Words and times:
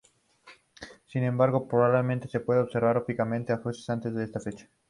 Sin 1.05 1.23
embargo, 1.25 1.67
probablemente 1.67 2.27
se 2.27 2.39
pueda 2.39 2.63
observar 2.63 2.97
ópticamente 2.97 3.53
Apofis 3.53 3.87
antes 3.91 4.15
de 4.15 4.23
esta 4.23 4.39
fecha. 4.39 4.67